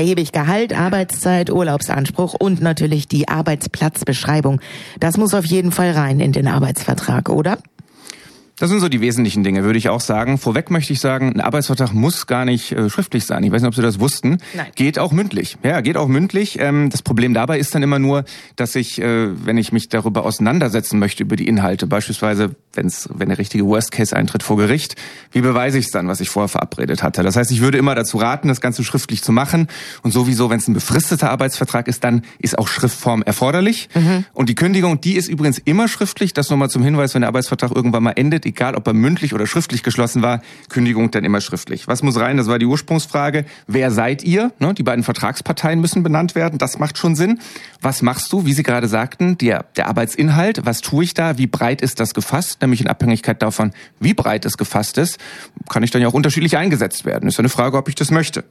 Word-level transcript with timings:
Hebig 0.00 0.32
Gehalt, 0.32 0.76
Arbeitszeit, 0.76 1.50
Urlaubsanspruch 1.50 2.34
und 2.34 2.60
natürlich 2.60 3.08
die 3.08 3.28
Arbeitsplatzbeschreibung. 3.28 4.60
Das 5.00 5.16
muss 5.16 5.34
auf 5.34 5.46
jeden 5.46 5.72
Fall 5.72 5.92
rein 5.92 6.20
in 6.20 6.32
den 6.32 6.48
Arbeitsvertrag, 6.48 7.28
oder? 7.28 7.58
Das 8.58 8.70
sind 8.70 8.80
so 8.80 8.88
die 8.88 9.02
wesentlichen 9.02 9.44
Dinge, 9.44 9.64
würde 9.64 9.78
ich 9.78 9.90
auch 9.90 10.00
sagen. 10.00 10.38
Vorweg 10.38 10.70
möchte 10.70 10.90
ich 10.94 11.00
sagen, 11.00 11.34
ein 11.34 11.40
Arbeitsvertrag 11.42 11.92
muss 11.92 12.26
gar 12.26 12.46
nicht 12.46 12.72
äh, 12.72 12.88
schriftlich 12.88 13.26
sein. 13.26 13.42
Ich 13.42 13.52
weiß 13.52 13.60
nicht, 13.60 13.68
ob 13.68 13.74
Sie 13.74 13.82
das 13.82 14.00
wussten. 14.00 14.38
Nein. 14.54 14.68
Geht 14.74 14.98
auch 14.98 15.12
mündlich. 15.12 15.58
Ja, 15.62 15.82
geht 15.82 15.98
auch 15.98 16.08
mündlich. 16.08 16.58
Ähm, 16.58 16.88
das 16.88 17.02
Problem 17.02 17.34
dabei 17.34 17.58
ist 17.58 17.74
dann 17.74 17.82
immer 17.82 17.98
nur, 17.98 18.24
dass 18.56 18.74
ich, 18.74 18.98
äh, 18.98 19.28
wenn 19.44 19.58
ich 19.58 19.72
mich 19.72 19.90
darüber 19.90 20.24
auseinandersetzen 20.24 20.98
möchte, 20.98 21.22
über 21.22 21.36
die 21.36 21.46
Inhalte, 21.46 21.86
beispielsweise, 21.86 22.56
wenn's, 22.76 23.08
wenn 23.12 23.28
der 23.28 23.38
richtige 23.38 23.64
Worst 23.66 23.92
Case 23.92 24.14
eintritt 24.14 24.42
vor 24.42 24.56
Gericht, 24.56 24.96
wie 25.32 25.40
beweise 25.40 25.78
ich 25.78 25.86
es 25.86 25.90
dann, 25.90 26.08
was 26.08 26.20
ich 26.20 26.28
vorher 26.28 26.48
verabredet 26.48 27.02
hatte? 27.02 27.22
Das 27.22 27.36
heißt, 27.36 27.50
ich 27.50 27.60
würde 27.60 27.78
immer 27.78 27.94
dazu 27.94 28.18
raten, 28.18 28.48
das 28.48 28.60
Ganze 28.60 28.84
schriftlich 28.84 29.22
zu 29.22 29.32
machen. 29.32 29.68
Und 30.02 30.12
sowieso, 30.12 30.50
wenn 30.50 30.58
es 30.58 30.68
ein 30.68 30.74
befristeter 30.74 31.30
Arbeitsvertrag 31.30 31.88
ist, 31.88 32.04
dann 32.04 32.22
ist 32.38 32.58
auch 32.58 32.68
Schriftform 32.68 33.22
erforderlich. 33.22 33.88
Mhm. 33.94 34.24
Und 34.32 34.48
die 34.48 34.54
Kündigung, 34.54 35.00
die 35.00 35.16
ist 35.16 35.28
übrigens 35.28 35.58
immer 35.58 35.88
schriftlich. 35.88 36.32
Das 36.32 36.50
nochmal 36.50 36.70
zum 36.70 36.82
Hinweis, 36.82 37.14
wenn 37.14 37.22
der 37.22 37.28
Arbeitsvertrag 37.28 37.72
irgendwann 37.74 38.02
mal 38.02 38.12
endet, 38.12 38.46
egal 38.46 38.74
ob 38.74 38.86
er 38.86 38.92
mündlich 38.92 39.34
oder 39.34 39.46
schriftlich 39.46 39.82
geschlossen 39.82 40.22
war, 40.22 40.40
Kündigung 40.68 41.10
dann 41.10 41.24
immer 41.24 41.40
schriftlich. 41.40 41.88
Was 41.88 42.02
muss 42.02 42.18
rein? 42.18 42.36
Das 42.36 42.46
war 42.46 42.58
die 42.58 42.66
Ursprungsfrage. 42.66 43.44
Wer 43.66 43.90
seid 43.90 44.22
ihr? 44.22 44.52
Ne, 44.58 44.74
die 44.74 44.82
beiden 44.82 45.04
Vertragsparteien 45.04 45.80
müssen 45.80 46.02
benannt 46.02 46.34
werden. 46.34 46.58
Das 46.58 46.78
macht 46.78 46.98
schon 46.98 47.14
Sinn. 47.14 47.40
Was 47.80 48.02
machst 48.02 48.32
du? 48.32 48.46
Wie 48.46 48.52
Sie 48.52 48.62
gerade 48.62 48.88
sagten, 48.88 49.38
der, 49.38 49.66
der 49.76 49.88
Arbeitsinhalt. 49.88 50.64
Was 50.64 50.80
tue 50.80 51.04
ich 51.04 51.14
da? 51.14 51.38
Wie 51.38 51.46
breit 51.46 51.80
ist 51.82 52.00
das 52.00 52.14
gefasst? 52.14 52.58
Nämlich 52.66 52.80
in 52.80 52.88
Abhängigkeit 52.88 53.40
davon, 53.42 53.70
wie 54.00 54.12
breit 54.12 54.44
es 54.44 54.56
gefasst 54.56 54.98
ist, 54.98 55.18
kann 55.68 55.84
ich 55.84 55.92
dann 55.92 56.02
ja 56.02 56.08
auch 56.08 56.14
unterschiedlich 56.14 56.56
eingesetzt 56.56 57.04
werden. 57.04 57.28
Ist 57.28 57.38
eine 57.38 57.48
Frage, 57.48 57.76
ob 57.76 57.88
ich 57.88 57.94
das 57.94 58.10
möchte. 58.10 58.42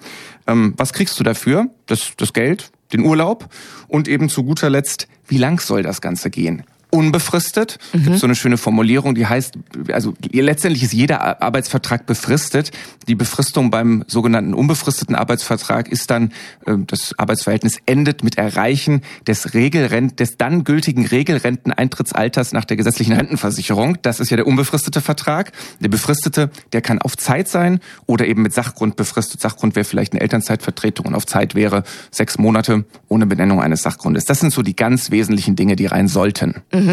Ähm, 0.48 0.74
was 0.78 0.94
kriegst 0.94 1.20
du 1.20 1.24
dafür? 1.26 1.68
Das, 1.86 2.14
das 2.16 2.32
Geld, 2.32 2.72
den 2.94 3.02
Urlaub 3.02 3.50
und 3.90 4.08
eben 4.08 4.30
zu 4.30 4.46
guter 4.46 4.70
Letzt, 4.70 5.10
wie 5.28 5.38
lang 5.38 5.60
soll 5.60 5.84
das 5.84 6.00
Ganze 6.00 6.30
gehen? 6.30 6.64
Unbefristet. 6.96 7.78
Mhm. 7.94 8.04
Gibt 8.04 8.20
so 8.20 8.28
eine 8.28 8.36
schöne 8.36 8.58
Formulierung, 8.58 9.16
die 9.16 9.28
heißt, 9.28 9.58
also 9.92 10.14
letztendlich 10.32 10.84
ist 10.84 10.94
jeder 10.94 11.42
Arbeitsvertrag 11.42 12.06
befristet. 12.06 12.72
Die 13.08 13.16
Befristung 13.16 13.70
beim 13.70 14.04
sogenannten 14.08 14.54
unbefristeten 14.54 15.16
Arbeitsvertrag 15.16 15.90
ist 15.90 16.10
dann, 16.10 16.32
äh, 16.66 16.76
das 16.88 17.14
Arbeitsverhältnis 17.18 17.80
endet 17.86 18.24
mit 18.24 18.38
Erreichen 18.38 19.02
des 19.28 19.54
Regelrent, 19.54 20.20
des 20.20 20.38
dann 20.38 20.64
gültigen 20.64 21.06
Regelrenteneintrittsalters 21.06 22.54
nach 22.54 22.66
der 22.66 22.78
gesetzlichen 22.78 23.14
Rentenversicherung. 23.14 23.98
Das 24.02 24.20
ist 24.20 24.32
ja 24.32 24.38
der 24.38 24.48
unbefristete 24.48 25.02
Vertrag. 25.02 25.52
Der 25.80 25.90
befristete, 25.90 26.50
der 26.74 26.82
kann 26.82 27.00
auf 27.00 27.18
Zeit 27.18 27.48
sein 27.48 27.80
oder 28.06 28.28
eben 28.28 28.42
mit 28.42 28.54
Sachgrund 28.54 28.96
befristet. 28.96 29.42
Sachgrund 29.42 29.76
wäre 29.76 29.86
vielleicht 29.86 30.14
eine 30.14 30.22
Elternzeitvertretung 30.22 31.08
und 31.08 31.16
auf 31.16 31.26
Zeit 31.26 31.56
wäre 31.56 31.84
sechs 32.12 32.38
Monate 32.38 32.86
ohne 33.08 33.26
Benennung 33.26 33.62
eines 33.62 33.84
Sachgrundes. 33.84 34.26
Das 34.26 34.40
sind 34.40 34.52
so 34.52 34.62
die 34.62 34.76
ganz 34.76 35.12
wesentlichen 35.12 35.56
Dinge, 35.56 35.76
die 35.76 35.86
rein 35.86 36.08
sollten. 36.08 36.62
Mhm. 36.74 36.85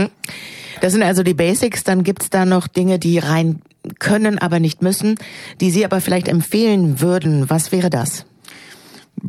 Das 0.81 0.93
sind 0.93 1.03
also 1.03 1.23
die 1.23 1.35
Basics. 1.35 1.85
Dann 1.85 2.03
gibt's 2.03 2.31
da 2.31 2.45
noch 2.45 2.67
Dinge, 2.67 2.99
die 2.99 3.19
rein 3.19 3.63
können, 3.99 4.39
aber 4.39 4.61
nicht 4.61 4.83
müssen, 4.83 5.17
die 5.61 5.71
Sie 5.71 5.85
aber 5.85 6.01
vielleicht 6.01 6.29
empfehlen 6.29 7.01
würden. 7.01 7.51
Was 7.51 7.73
wäre 7.73 7.91
das? 7.91 8.25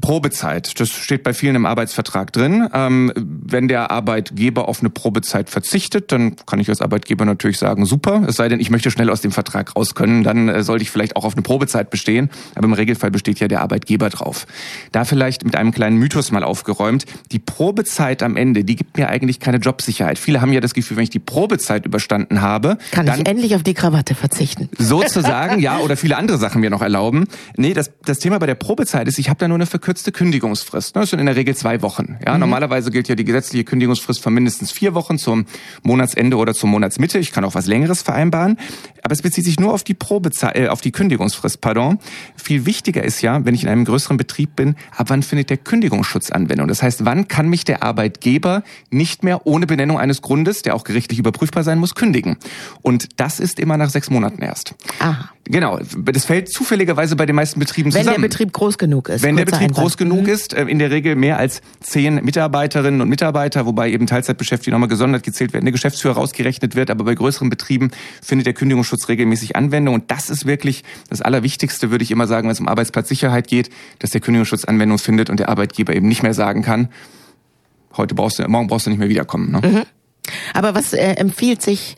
Probezeit, 0.02 0.80
das 0.80 0.90
steht 0.90 1.24
bei 1.24 1.34
vielen 1.34 1.56
im 1.56 1.66
Arbeitsvertrag 1.66 2.34
drin. 2.34 2.68
Ähm, 2.74 3.12
wenn 3.16 3.68
der 3.68 3.92
Arbeitgeber 3.92 4.68
auf 4.68 4.80
eine 4.80 4.90
Probezeit 4.90 5.50
verzichtet, 5.50 6.12
dann 6.12 6.36
kann 6.48 6.60
ich 6.60 6.70
als 6.70 6.82
Arbeitgeber 6.82 7.26
natürlich 7.26 7.60
sagen, 7.60 7.86
super, 7.86 8.24
es 8.28 8.38
sei 8.38 8.50
denn, 8.50 8.60
ich 8.60 8.72
möchte 8.72 8.90
schnell 8.90 9.10
aus 9.10 9.22
dem 9.22 9.32
Vertrag 9.32 9.76
raus 9.76 9.94
können, 9.94 10.24
dann 10.24 10.50
äh, 10.50 10.64
sollte 10.64 10.84
ich 10.84 10.90
vielleicht 10.90 11.16
auch 11.16 11.26
auf 11.26 11.34
eine 11.34 11.44
Probezeit 11.44 11.90
bestehen, 11.90 12.30
aber 12.56 12.66
im 12.66 12.74
Regelfall 12.74 13.12
besteht 13.12 13.40
ja 13.40 13.48
der 13.48 13.62
Arbeitgeber 13.62 14.10
drauf. 14.10 14.48
Da 14.92 15.06
vielleicht 15.06 15.46
mit 15.46 15.56
einem 15.56 15.72
kleinen 15.72 15.98
Mythos 15.98 16.32
mal 16.32 16.44
aufgeräumt, 16.44 17.06
die 17.32 17.40
Probezeit 17.40 18.24
am 18.24 18.36
Ende, 18.36 18.64
die 18.64 18.76
gibt 18.76 18.98
mir 18.98 19.10
eigentlich 19.10 19.40
keine 19.40 19.58
Jobsicherheit. 19.58 20.18
Viele 20.18 20.42
haben 20.42 20.54
ja 20.54 20.60
das 20.60 20.74
Gefühl, 20.74 20.98
wenn 20.98 21.04
ich 21.04 21.12
die 21.12 21.20
Probezeit 21.20 21.86
überstanden 21.86 22.42
habe, 22.42 22.78
kann 22.92 23.08
ich 23.08 23.28
endlich 23.28 23.56
auf 23.56 23.64
die 23.64 23.76
Krawatte 23.76 24.16
verzichten. 24.16 24.70
Sozusagen, 24.78 25.60
ja, 25.60 25.78
oder 25.80 25.98
viele 25.98 26.18
andere 26.18 26.40
Sachen 26.40 26.62
mir 26.62 26.72
noch 26.72 26.82
erlauben. 26.82 27.26
Nee, 27.58 27.74
das, 27.74 27.92
das 28.06 28.20
Thema 28.20 28.40
bei 28.40 28.48
der 28.48 28.56
Probezeit 28.56 29.08
ist, 29.08 29.20
ich 29.20 29.30
habe 29.30 29.40
da 29.40 29.48
nur 29.48 29.58
eine 29.58 29.68
verkürzte 29.74 30.12
Kündigungsfrist. 30.12 30.94
Ne? 30.94 31.02
Das 31.02 31.10
sind 31.10 31.18
in 31.18 31.26
der 31.26 31.36
Regel 31.36 31.56
zwei 31.56 31.82
Wochen. 31.82 32.20
Ja, 32.24 32.36
mhm. 32.36 32.42
Normalerweise 32.42 32.92
gilt 32.92 33.08
ja 33.08 33.16
die 33.16 33.24
gesetzliche 33.24 33.64
Kündigungsfrist 33.64 34.22
von 34.22 34.32
mindestens 34.32 34.72
vier 34.72 34.94
Wochen 34.94 35.18
zum 35.18 35.46
Monatsende 35.82 36.38
oder 36.38 36.54
zur 36.54 36.70
Monatsmitte. 36.70 37.18
Ich 37.18 37.32
kann 37.32 37.44
auch 37.44 37.56
was 37.56 37.66
Längeres 37.66 38.04
vereinbaren. 38.04 38.60
Aber 39.02 39.14
es 39.14 39.24
bezieht 39.24 39.46
sich 39.46 39.60
nur 39.60 39.74
auf 39.74 39.84
die 39.84 39.96
Probezeit, 39.96 40.56
äh, 40.56 40.68
auf 40.68 40.82
die 40.82 40.92
Kündigungsfrist, 40.92 41.60
pardon. 41.60 41.98
Viel 42.36 42.68
wichtiger 42.68 43.04
ist 43.04 43.24
ja, 43.24 43.44
wenn 43.46 43.56
ich 43.56 43.64
in 43.64 43.70
einem 43.70 43.84
größeren 43.84 44.16
Betrieb 44.16 44.56
bin, 44.56 44.76
ab 44.96 45.08
wann 45.10 45.24
findet 45.24 45.50
der 45.50 45.58
Kündigungsschutz 45.58 46.30
Anwendung? 46.30 46.68
Das 46.68 46.84
heißt, 46.84 47.04
wann 47.04 47.28
kann 47.28 47.50
mich 47.50 47.66
der 47.66 47.82
Arbeitgeber 47.82 48.62
nicht 48.92 49.24
mehr 49.24 49.48
ohne 49.48 49.66
Benennung 49.66 49.98
eines 49.98 50.22
Grundes, 50.22 50.62
der 50.62 50.76
auch 50.76 50.84
gerichtlich 50.84 51.18
überprüfbar 51.18 51.64
sein 51.64 51.80
muss, 51.80 51.96
kündigen? 51.96 52.38
Und 52.84 53.20
das 53.20 53.40
ist 53.40 53.60
immer 53.60 53.78
nach 53.78 53.90
sechs 53.90 54.12
Monaten 54.12 54.44
erst. 54.44 54.76
Aha. 55.00 55.33
Genau, 55.46 55.78
das 56.06 56.24
fällt 56.24 56.50
zufälligerweise 56.50 57.18
bei 57.18 57.26
den 57.26 57.36
meisten 57.36 57.60
Betrieben 57.60 57.92
zusammen. 57.92 58.08
Wenn 58.08 58.22
der 58.22 58.28
Betrieb 58.30 58.54
groß 58.54 58.78
genug 58.78 59.10
ist. 59.10 59.24
Wenn 59.24 59.36
der 59.36 59.44
Betrieb 59.44 59.70
Einsatz. 59.70 59.82
groß 59.82 59.98
genug 59.98 60.24
mhm. 60.24 60.30
ist, 60.30 60.54
äh, 60.54 60.64
in 60.64 60.80
der 60.80 60.90
Regel 60.90 61.18
mehr 61.18 61.38
als 61.38 61.62
zehn 61.82 62.24
Mitarbeiterinnen 62.24 63.02
und 63.02 63.10
Mitarbeiter, 63.10 63.66
wobei 63.66 63.92
eben 63.92 64.08
Teilzeitbeschäftigte 64.08 64.72
nochmal 64.72 64.88
gesondert 64.88 65.24
gezählt 65.24 65.52
werden, 65.52 65.66
der 65.66 65.74
Geschäftsführer 65.74 66.14
rausgerechnet 66.14 66.76
wird, 66.76 66.90
aber 66.90 67.04
bei 67.04 67.14
größeren 67.14 67.50
Betrieben 67.50 67.92
findet 68.22 68.48
der 68.48 68.54
Kündigungsschutz 68.54 69.10
regelmäßig 69.10 69.58
Anwendung 69.58 69.96
und 69.96 70.12
das 70.12 70.30
ist 70.30 70.46
wirklich 70.46 70.84
das 71.10 71.22
Allerwichtigste, 71.22 71.92
würde 71.92 72.04
ich 72.04 72.12
immer 72.12 72.28
sagen, 72.28 72.48
wenn 72.48 72.54
es 72.54 72.62
um 72.62 72.70
Arbeitsplatzsicherheit 72.70 73.48
geht, 73.48 73.70
dass 74.00 74.12
der 74.12 74.22
Kündigungsschutz 74.22 74.64
Anwendung 74.64 74.98
findet 74.98 75.30
und 75.30 75.42
der 75.42 75.50
Arbeitgeber 75.50 75.94
eben 75.94 76.08
nicht 76.08 76.24
mehr 76.24 76.34
sagen 76.34 76.62
kann, 76.62 76.88
heute 77.98 78.16
brauchst 78.16 78.40
du, 78.40 78.48
morgen 78.48 78.68
brauchst 78.68 78.86
du 78.86 78.92
nicht 78.92 79.00
mehr 79.00 79.10
wiederkommen. 79.10 79.52
Ne? 79.52 79.62
Mhm. 79.62 79.84
Aber 80.54 80.74
was 80.74 80.94
äh, 80.94 81.16
empfiehlt 81.16 81.62
sich 81.62 81.98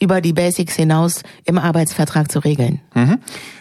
über 0.00 0.20
die 0.20 0.32
Basics 0.32 0.74
hinaus 0.74 1.22
im 1.44 1.58
Arbeitsvertrag 1.58 2.30
zu 2.30 2.40
regeln? 2.40 2.80
Mhm. 2.94 3.18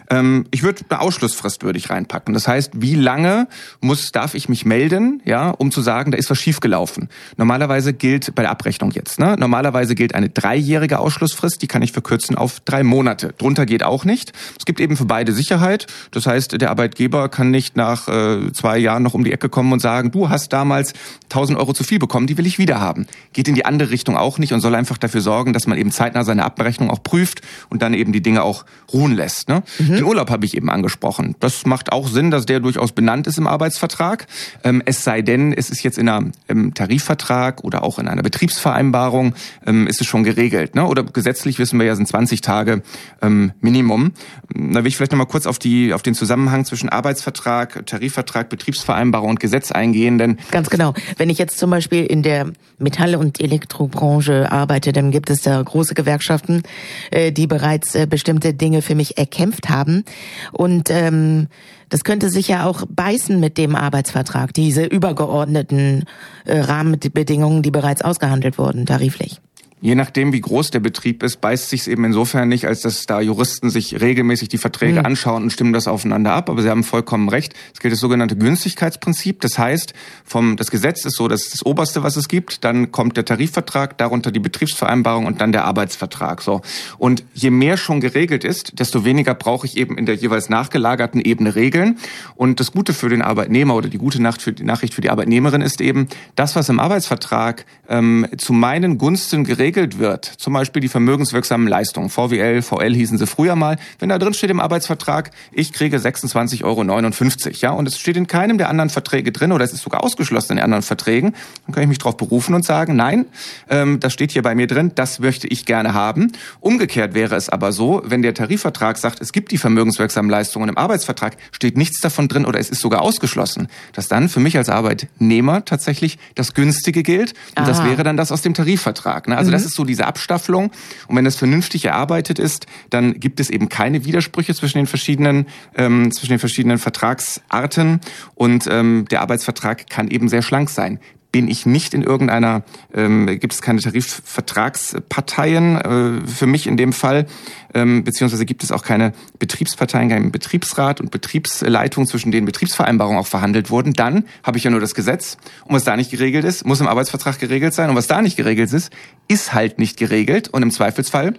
Ähm, 0.10 0.46
ich 0.52 0.64
würde 0.64 0.84
eine 0.90 1.02
Ausschlussfrist 1.02 1.64
würde 1.64 1.80
ich 1.80 1.90
reinpacken. 1.90 2.34
Das 2.34 2.48
heißt, 2.48 2.72
wie 2.76 2.96
lange 2.96 3.48
muss 3.82 4.12
darf 4.12 4.36
ich 4.36 4.50
mich 4.50 4.66
melden, 4.66 5.22
ja, 5.26 5.50
um 5.50 5.72
zu 5.72 5.82
sagen, 5.82 6.12
da 6.12 6.18
ist 6.18 6.30
was 6.30 6.38
schiefgelaufen. 6.38 7.10
Normalerweise 7.38 7.94
gilt 7.94 8.36
bei 8.36 8.44
der 8.44 8.52
Abrechnung 8.52 8.92
jetzt, 8.92 9.20
ne? 9.20 9.36
Normalerweise 9.38 9.96
gilt 9.96 10.16
eine 10.16 10.30
dreijährige 10.30 11.00
Ausschlussfrist, 11.00 11.62
die 11.62 11.68
kann 11.68 11.82
ich 11.82 11.92
verkürzen 11.92 12.38
auf 12.38 12.60
drei 12.60 12.84
Monate. 12.84 13.34
Drunter 13.38 13.66
geht 13.66 13.84
auch 13.84 14.06
nicht. 14.06 14.34
Es 14.60 14.66
gibt 14.66 14.80
eben 14.80 14.98
für 14.98 15.06
beide 15.06 15.32
Sicherheit. 15.34 15.88
Das 16.12 16.28
heißt, 16.28 16.60
der 16.62 16.70
Arbeitgeber 16.70 17.30
kann 17.30 17.52
nicht 17.52 17.76
nach 17.76 18.08
äh, 18.08 18.52
zwei 18.54 18.78
Jahren 18.78 19.04
noch 19.04 19.14
um 19.14 19.24
die 19.24 19.32
Ecke 19.32 19.50
kommen 19.50 19.74
und 19.74 19.80
sagen, 19.80 20.12
du 20.12 20.30
hast 20.30 20.54
damals 20.54 20.94
1000 21.26 21.58
Euro 21.58 21.74
zu 21.74 21.84
viel 21.84 22.00
bekommen, 22.00 22.28
die 22.28 22.38
will 22.38 22.46
ich 22.46 22.60
wieder 22.60 22.80
haben. 22.80 23.08
Geht 23.34 23.48
in 23.48 23.56
die 23.56 23.66
andere 23.66 23.90
Richtung 23.90 24.18
auch 24.18 24.38
nicht 24.38 24.54
und 24.54 24.62
soll 24.62 24.76
einfach 24.76 24.98
dafür 24.98 25.22
sorgen, 25.22 25.54
dass 25.54 25.68
man 25.68 25.78
eben 25.78 25.92
zeitnah 25.92 26.24
seine 26.26 26.44
Abrechnung 26.44 26.90
auch 26.90 27.02
prüft 27.02 27.42
und 27.70 27.82
dann 27.82 27.94
eben 27.94 28.12
die 28.12 28.22
Dinge 28.22 28.44
auch 28.44 28.66
ruhen 28.92 29.16
lässt. 29.16 29.50
Ne? 29.50 29.64
Mhm. 29.80 29.96
Den 29.96 30.04
Urlaub 30.04 30.30
habe 30.30 30.46
ich 30.46 30.56
eben 30.56 30.70
angesprochen. 30.70 31.36
Das 31.40 31.66
macht 31.66 31.92
auch 31.92 32.08
Sinn, 32.08 32.32
dass 32.32 32.46
der 32.46 32.60
durchaus 32.60 32.92
benannt 32.92 33.28
ist 33.28 33.38
im 33.38 33.48
Arbeitsvertrag. 33.48 34.28
Ähm, 34.64 34.82
es 34.86 35.04
sei 35.04 35.22
denn, 35.22 35.54
es 35.54 35.70
ist 35.70 35.84
jetzt 35.84 35.98
in 35.98 36.10
einem 36.10 36.74
Tarifvertrag 36.74 37.64
oder 37.64 37.84
auch 37.84 38.00
in 38.00 38.08
einer 38.08 38.24
Betriebsvereinbarung, 38.24 39.34
ähm, 39.66 39.88
ist 39.88 40.02
es 40.02 40.08
schon 40.08 40.24
geregelt. 40.24 40.76
Ne? 40.76 40.86
Oder 40.86 41.04
gesetzlich 41.04 41.60
wissen 41.60 41.80
wir 41.80 41.86
ja, 41.86 41.96
sind 41.96 42.08
20 42.08 42.42
Tage 42.42 42.82
ähm, 43.22 43.52
Minimum. 43.62 44.12
Da 44.54 44.84
will 44.84 44.88
ich 44.88 44.98
vielleicht 44.98 45.12
nochmal 45.12 45.28
kurz 45.28 45.46
auf, 45.46 45.60
die, 45.60 45.94
auf 45.94 46.02
den 46.02 46.16
Zusammenhang 46.16 46.66
zwischen 46.66 46.90
Arbeitsvertrag, 46.90 47.86
Tarifvertrag, 47.86 48.50
Betriebsvereinbarung 48.50 49.32
und 49.32 49.40
Gesetz 49.40 49.72
eingehen. 49.72 50.18
Denn 50.18 50.38
Ganz 50.52 50.70
genau. 50.70 50.94
Wenn 51.18 51.30
ich 51.30 51.38
jetzt 51.38 51.58
zum 51.58 51.70
Beispiel 51.70 52.06
in 52.06 52.24
der 52.24 52.52
Metall- 52.78 53.16
und 53.16 53.40
Elektrobranche 53.40 54.52
arbeite, 54.52 54.92
dann 54.92 55.12
gibt 55.12 55.30
es 55.30 55.42
da 55.42 55.62
große 55.62 55.94
Gewerkschaften, 56.16 56.64
äh, 57.12 57.32
die 57.32 57.48
bereits 57.48 57.96
äh, 57.96 58.08
bestimmte 58.08 58.54
Dinge 58.54 58.82
für 58.82 58.96
mich 58.96 59.18
erkämpft 59.18 59.70
haben. 59.70 60.04
Und 60.52 60.90
ähm, 60.90 61.48
das 61.90 62.04
könnte 62.04 62.30
sich 62.30 62.48
ja 62.48 62.66
auch 62.66 62.86
beißen 62.90 63.40
mit 63.40 63.58
dem 63.58 63.76
Arbeitsvertrag, 63.76 64.54
diese 64.54 64.86
übergeordneten 64.86 66.06
äh, 66.46 66.60
Rahmenbedingungen, 66.60 67.62
die 67.62 67.72
bereits 67.72 68.02
ausgehandelt 68.02 68.58
wurden, 68.58 68.86
tariflich. 68.86 69.42
Je 69.82 69.94
nachdem, 69.94 70.32
wie 70.32 70.40
groß 70.40 70.72
der 70.72 70.80
Betrieb 70.80 71.22
ist, 71.22 71.42
beißt 71.42 71.70
sich 71.70 71.88
eben 71.90 72.06
insofern 72.06 72.48
nicht, 72.48 72.66
als 72.66 72.82
dass 72.82 73.06
da 73.06 73.20
Juristen 73.20 73.70
sich 73.70 74.00
regelmäßig 74.00 74.48
die 74.48 74.58
Verträge 74.58 75.00
mhm. 75.00 75.06
anschauen 75.06 75.44
und 75.44 75.52
stimmen 75.52 75.74
das 75.74 75.88
aufeinander 75.88 76.34
ab. 76.34 76.50
Aber 76.50 76.62
Sie 76.62 76.70
haben 76.70 76.86
vollkommen 76.86 77.28
recht. 77.28 77.54
Es 77.74 77.82
gilt 77.82 77.92
das 77.92 78.00
sogenannte 78.00 78.38
Günstigkeitsprinzip. 78.38 79.42
Das 79.42 79.60
heißt, 79.60 79.94
vom, 80.24 80.56
das 80.56 80.72
Gesetz 80.72 81.04
ist 81.04 81.18
so, 81.18 81.28
das 81.28 81.44
ist 81.44 81.54
das 81.54 81.66
Oberste, 81.66 82.04
was 82.04 82.16
es 82.16 82.30
gibt. 82.30 82.64
Dann 82.64 82.92
kommt 82.92 83.18
der 83.18 83.26
Tarifvertrag, 83.26 83.98
darunter 83.98 84.32
die 84.32 84.40
Betriebsvereinbarung 84.40 85.26
und 85.26 85.42
dann 85.42 85.52
der 85.52 85.66
Arbeitsvertrag. 85.66 86.42
So. 86.42 86.62
Und 86.98 87.24
je 87.34 87.52
mehr 87.52 87.76
schon 87.76 88.00
geregelt 88.00 88.46
ist, 88.46 88.80
desto 88.80 89.04
weniger 89.04 89.36
brauche 89.36 89.68
ich 89.68 89.76
eben 89.78 89.98
in 89.98 90.06
der 90.06 90.16
jeweils 90.16 90.50
nachgelagerten 90.50 91.20
Ebene 91.20 91.54
Regeln. 91.54 92.00
Und 92.36 92.62
das 92.62 92.72
Gute 92.72 92.94
für 92.94 93.10
den 93.10 93.22
Arbeitnehmer 93.22 93.76
oder 93.76 93.90
die 93.90 94.00
gute 94.00 94.22
Nacht 94.22 94.42
für 94.42 94.54
die 94.54 94.64
Nachricht 94.64 94.94
für 94.94 95.02
die 95.02 95.10
Arbeitnehmerin 95.10 95.62
ist 95.62 95.82
eben, 95.82 96.08
das, 96.36 96.56
was 96.56 96.70
im 96.70 96.80
Arbeitsvertrag 96.80 97.66
ähm, 97.88 98.26
zu 98.38 98.54
meinen 98.54 98.98
Gunsten 98.98 99.44
geregelt 99.44 99.75
geregelt 99.76 100.00
wird, 100.00 100.26
zum 100.26 100.54
Beispiel 100.54 100.82
die 100.82 100.88
vermögenswirksamen 100.88 101.68
Leistungen, 101.68 102.10
VWL, 102.10 102.62
VL 102.62 102.94
hießen 102.94 103.18
sie 103.18 103.28
früher 103.28 103.56
mal, 103.56 103.78
wenn 104.00 104.10
da 104.10 104.18
drin 104.18 104.34
steht 104.34 104.50
im 104.50 104.60
Arbeitsvertrag, 104.60 105.32
ich 105.52 105.74
kriege 105.74 105.98
26,59 105.98 106.64
Euro, 106.64 107.54
ja, 107.62 107.72
und 107.72 107.88
es 107.88 108.00
steht 108.00 108.18
in 108.18 108.28
keinem 108.28 108.58
der 108.58 108.70
anderen 108.70 108.90
Verträge 108.90 109.32
drin 109.32 109.52
oder 109.52 109.66
es 109.66 109.74
ist 109.74 109.84
sogar 109.84 110.04
ausgeschlossen 110.04 110.54
in 110.54 110.58
den 110.58 110.64
anderen 110.64 110.82
Verträgen, 110.82 111.36
dann 111.66 111.76
kann 111.76 111.84
ich 111.84 111.90
mich 111.90 111.98
darauf 111.98 112.18
berufen 112.18 112.56
und 112.56 112.66
sagen, 112.66 112.96
nein, 112.96 113.26
ähm, 113.70 114.00
das 114.00 114.14
steht 114.14 114.32
hier 114.32 114.42
bei 114.42 114.56
mir 114.56 114.68
drin, 114.68 114.94
das 114.96 115.20
möchte 115.20 115.48
ich 115.48 115.66
gerne 115.66 115.94
haben. 115.94 116.32
Umgekehrt 116.62 117.14
wäre 117.14 117.36
es 117.36 117.50
aber 117.50 117.72
so, 117.72 118.02
wenn 118.06 118.22
der 118.22 118.34
Tarifvertrag 118.34 118.98
sagt, 118.98 119.22
es 119.22 119.34
gibt 119.34 119.52
die 119.52 119.58
vermögenswirksamen 119.58 120.32
Leistungen 120.32 120.70
im 120.70 120.78
Arbeitsvertrag, 120.78 121.36
steht 121.52 121.78
nichts 121.78 122.00
davon 122.00 122.28
drin 122.28 122.46
oder 122.46 122.60
es 122.60 122.70
ist 122.70 122.80
sogar 122.82 123.02
ausgeschlossen, 123.02 123.68
dass 123.94 124.08
dann 124.08 124.30
für 124.30 124.40
mich 124.40 124.58
als 124.58 124.70
Arbeitnehmer 124.70 125.66
tatsächlich 125.66 126.18
das 126.36 126.54
Günstige 126.54 127.04
gilt 127.04 127.34
und 127.52 127.64
Aha. 127.64 127.68
das 127.68 127.84
wäre 127.84 128.04
dann 128.04 128.16
das 128.16 128.32
aus 128.32 128.42
dem 128.42 128.54
Tarifvertrag. 128.54 129.28
Ne? 129.28 129.38
Also. 129.38 129.52
Das 129.56 129.66
ist 129.66 129.76
so 129.76 129.84
diese 129.84 130.06
Abstaffelung 130.06 130.72
und 131.08 131.16
wenn 131.16 131.26
das 131.26 131.36
vernünftig 131.36 131.86
erarbeitet 131.86 132.40
ist, 132.40 132.68
dann 132.90 133.20
gibt 133.20 133.40
es 133.40 133.50
eben 133.50 133.70
keine 133.70 134.06
Widersprüche 134.06 134.54
zwischen 134.54 134.78
den 134.78 134.88
verschiedenen 134.88 135.48
ähm, 135.76 136.12
zwischen 136.12 136.34
den 136.34 136.40
verschiedenen 136.40 136.78
Vertragsarten. 136.78 138.02
Und 138.36 138.68
ähm, 138.70 139.06
der 139.10 139.22
Arbeitsvertrag 139.22 139.90
kann 139.90 140.10
eben 140.10 140.30
sehr 140.30 140.42
schlank 140.42 140.70
sein 140.70 141.00
bin 141.36 141.50
ich 141.50 141.66
nicht 141.66 141.94
in 141.94 142.02
irgendeiner, 142.02 142.64
ähm, 142.94 143.28
gibt 143.28 143.52
es 143.52 143.62
keine 143.62 143.82
Tarifvertragsparteien 143.82 145.76
äh, 145.76 146.26
für 146.26 146.46
mich 146.46 146.66
in 146.66 146.78
dem 146.78 146.94
Fall, 146.94 147.26
ähm, 147.74 148.06
beziehungsweise 148.06 148.46
gibt 148.46 148.64
es 148.64 148.72
auch 148.72 148.84
keine 148.84 149.12
Betriebsparteien, 149.38 150.08
keinen 150.08 150.32
Betriebsrat 150.32 151.02
und 151.02 151.12
Betriebsleitung, 151.12 152.08
zwischen 152.08 152.32
denen 152.32 152.46
Betriebsvereinbarungen 152.46 153.20
auch 153.20 153.28
verhandelt 153.28 153.70
wurden. 153.70 153.92
Dann 153.92 154.24
habe 154.44 154.58
ich 154.58 154.64
ja 154.64 154.72
nur 154.72 154.80
das 154.80 154.96
Gesetz 154.96 155.36
und 155.66 155.76
was 155.76 155.84
da 155.84 155.98
nicht 155.98 156.10
geregelt 156.10 156.46
ist, 156.46 156.66
muss 156.66 156.80
im 156.80 156.88
Arbeitsvertrag 156.88 157.38
geregelt 157.38 157.74
sein 157.74 157.90
und 157.90 157.98
was 157.98 158.08
da 158.08 158.22
nicht 158.22 158.38
geregelt 158.38 158.72
ist, 158.72 158.94
ist 159.28 159.54
halt 159.54 159.78
nicht 159.78 159.98
geregelt 159.98 160.48
und 160.48 160.64
im 160.64 160.72
Zweifelsfall 160.72 161.34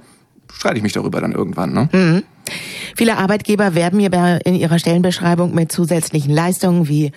streite 0.53 0.77
ich 0.77 0.83
mich 0.83 0.93
darüber 0.93 1.23
dann 1.23 1.33
irgendwann. 1.33 1.73
Ne? 1.73 1.89
Mhm. 1.91 2.23
Viele 2.97 3.17
Arbeitgeber 3.17 3.75
werben 3.75 3.99
hier 3.99 4.41
in 4.45 4.57
ihrer 4.57 4.79
Stellenbeschreibung 4.79 5.55
mit 5.55 5.73
zusätzlichen 5.73 6.35
Leistungen 6.35 6.87
wie 6.87 7.13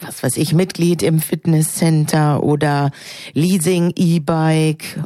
was 0.00 0.22
weiß 0.22 0.36
ich, 0.36 0.52
Mitglied 0.52 1.02
im 1.02 1.20
Fitnesscenter 1.20 2.42
oder 2.42 2.90
Leasing 3.32 3.92
E-Bike. 3.96 5.02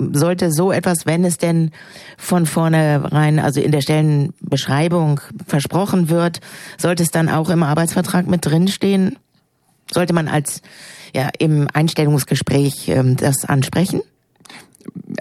Sollte 0.00 0.52
so 0.52 0.70
etwas, 0.70 1.06
wenn 1.06 1.24
es 1.24 1.38
denn 1.38 1.72
von 2.16 2.46
vornherein, 2.46 3.40
also 3.40 3.60
in 3.60 3.72
der 3.72 3.80
Stellenbeschreibung 3.80 5.20
versprochen 5.46 6.08
wird, 6.08 6.40
sollte 6.76 7.02
es 7.02 7.10
dann 7.10 7.28
auch 7.28 7.50
im 7.50 7.64
Arbeitsvertrag 7.64 8.28
mit 8.28 8.46
drinstehen? 8.46 9.16
Sollte 9.90 10.12
man 10.12 10.28
als 10.28 10.62
ja 11.14 11.30
im 11.38 11.66
Einstellungsgespräch 11.72 12.88
ähm, 12.88 13.16
das 13.16 13.44
ansprechen? 13.44 14.02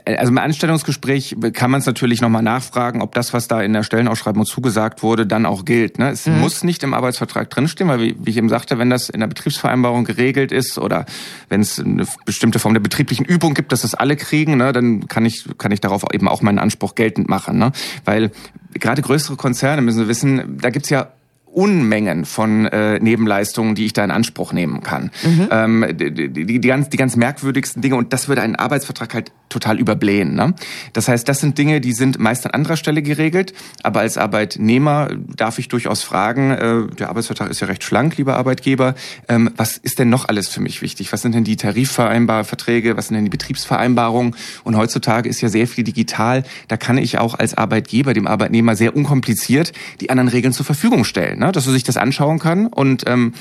Also 0.05 0.31
im 0.31 0.37
Anstellungsgespräch 0.37 1.35
kann 1.53 1.71
man 1.71 1.79
es 1.79 1.85
natürlich 1.85 2.21
nochmal 2.21 2.43
nachfragen, 2.43 3.01
ob 3.01 3.13
das, 3.13 3.33
was 3.33 3.47
da 3.47 3.61
in 3.61 3.73
der 3.73 3.83
Stellenausschreibung 3.83 4.45
zugesagt 4.45 5.03
wurde, 5.03 5.25
dann 5.25 5.45
auch 5.45 5.65
gilt. 5.65 5.99
Ne? 5.99 6.11
Es 6.11 6.25
mhm. 6.25 6.39
muss 6.39 6.63
nicht 6.63 6.83
im 6.83 6.93
Arbeitsvertrag 6.93 7.49
drinstehen, 7.49 7.89
weil 7.89 7.99
wie, 7.99 8.15
wie 8.19 8.29
ich 8.29 8.37
eben 8.37 8.49
sagte, 8.49 8.79
wenn 8.79 8.89
das 8.89 9.09
in 9.09 9.19
der 9.19 9.27
Betriebsvereinbarung 9.27 10.05
geregelt 10.05 10.51
ist 10.51 10.77
oder 10.77 11.05
wenn 11.49 11.61
es 11.61 11.79
eine 11.79 12.05
bestimmte 12.25 12.59
Form 12.59 12.73
der 12.73 12.81
betrieblichen 12.81 13.25
Übung 13.25 13.53
gibt, 13.53 13.71
dass 13.71 13.81
das 13.81 13.95
alle 13.95 14.15
kriegen, 14.15 14.57
ne, 14.57 14.71
dann 14.71 15.07
kann 15.07 15.25
ich, 15.25 15.45
kann 15.57 15.71
ich 15.71 15.81
darauf 15.81 16.03
eben 16.13 16.27
auch 16.27 16.41
meinen 16.41 16.59
Anspruch 16.59 16.95
geltend 16.95 17.29
machen. 17.29 17.57
Ne? 17.57 17.71
Weil 18.05 18.31
gerade 18.73 19.01
größere 19.01 19.35
Konzerne 19.35 19.81
müssen 19.81 20.07
wissen, 20.07 20.57
da 20.61 20.69
gibt's 20.69 20.89
ja 20.89 21.09
Unmengen 21.57 22.25
von 22.25 22.67
äh, 22.67 22.99
Nebenleistungen, 22.99 23.73
die 23.73 23.87
ich 23.87 23.93
da 23.93 24.03
in 24.03 24.11
Anspruch 24.11 24.53
nehmen 24.53 24.81
kann. 24.83 25.09
Mhm. 25.23 25.47
Ähm, 25.49 25.85
die, 25.97 26.29
die, 26.29 26.45
die, 26.45 26.67
ganz, 26.67 26.89
die 26.89 26.97
ganz 26.97 27.15
merkwürdigsten 27.15 27.81
Dinge 27.81 27.95
und 27.95 28.13
das 28.13 28.27
würde 28.27 28.43
einen 28.43 28.55
Arbeitsvertrag 28.55 29.15
halt 29.15 29.31
total 29.49 29.79
überblähen. 29.79 30.35
Ne? 30.35 30.53
Das 30.93 31.07
heißt, 31.07 31.27
das 31.27 31.39
sind 31.39 31.57
Dinge, 31.57 31.81
die 31.81 31.93
sind 31.93 32.19
meist 32.19 32.45
an 32.45 32.51
anderer 32.51 32.77
Stelle 32.77 33.01
geregelt, 33.01 33.53
aber 33.81 34.01
als 34.01 34.19
Arbeitnehmer 34.19 35.09
darf 35.35 35.57
ich 35.57 35.67
durchaus 35.67 36.03
fragen, 36.03 36.51
äh, 36.51 36.95
der 36.95 37.09
Arbeitsvertrag 37.09 37.49
ist 37.49 37.59
ja 37.59 37.67
recht 37.67 37.83
schlank, 37.83 38.17
lieber 38.17 38.37
Arbeitgeber, 38.37 38.93
ähm, 39.27 39.49
was 39.57 39.77
ist 39.77 39.97
denn 39.97 40.09
noch 40.09 40.27
alles 40.27 40.49
für 40.49 40.61
mich 40.61 40.83
wichtig? 40.83 41.11
Was 41.11 41.23
sind 41.23 41.33
denn 41.33 41.43
die 41.43 41.55
Tarifvereinbarverträge, 41.55 42.97
was 42.97 43.07
sind 43.07 43.15
denn 43.15 43.25
die 43.25 43.31
Betriebsvereinbarungen? 43.31 44.35
Und 44.63 44.75
heutzutage 44.75 45.27
ist 45.27 45.41
ja 45.41 45.49
sehr 45.49 45.67
viel 45.67 45.83
digital, 45.83 46.43
da 46.67 46.77
kann 46.77 46.99
ich 46.99 47.17
auch 47.17 47.33
als 47.33 47.57
Arbeitgeber 47.57 48.13
dem 48.13 48.27
Arbeitnehmer 48.27 48.75
sehr 48.75 48.95
unkompliziert 48.95 49.73
die 50.01 50.11
anderen 50.11 50.27
Regeln 50.27 50.53
zur 50.53 50.65
Verfügung 50.65 51.03
stellen. 51.03 51.39
Ne? 51.39 51.46
Ne, 51.47 51.51
dass 51.51 51.65
er 51.65 51.73
sich 51.73 51.83
das 51.83 51.97
anschauen 51.97 52.39
kann. 52.39 52.67
Und 52.67 53.03
ähm, 53.07 53.33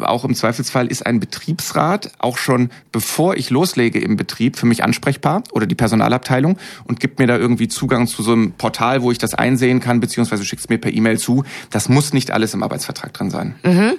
auch 0.00 0.24
im 0.24 0.34
Zweifelsfall 0.34 0.86
ist 0.86 1.04
ein 1.04 1.20
Betriebsrat 1.20 2.12
auch 2.18 2.38
schon, 2.38 2.70
bevor 2.92 3.36
ich 3.36 3.50
loslege 3.50 4.00
im 4.00 4.16
Betrieb, 4.16 4.56
für 4.56 4.66
mich 4.66 4.82
ansprechbar 4.82 5.42
oder 5.52 5.66
die 5.66 5.74
Personalabteilung 5.74 6.58
und 6.84 7.00
gibt 7.00 7.18
mir 7.18 7.26
da 7.26 7.36
irgendwie 7.36 7.68
Zugang 7.68 8.06
zu 8.06 8.22
so 8.22 8.32
einem 8.32 8.52
Portal, 8.52 9.02
wo 9.02 9.10
ich 9.10 9.18
das 9.18 9.34
einsehen 9.34 9.80
kann, 9.80 10.00
beziehungsweise 10.00 10.44
schickt 10.44 10.62
es 10.62 10.68
mir 10.68 10.78
per 10.78 10.92
E-Mail 10.92 11.18
zu. 11.18 11.44
Das 11.70 11.88
muss 11.88 12.12
nicht 12.12 12.30
alles 12.30 12.54
im 12.54 12.62
Arbeitsvertrag 12.62 13.12
drin 13.12 13.30
sein. 13.30 13.54
Mhm. 13.62 13.92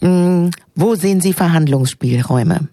Mhm. 0.00 0.50
Wo 0.74 0.94
sehen 0.94 1.20
Sie 1.20 1.32
Verhandlungsspielräume? 1.32 2.68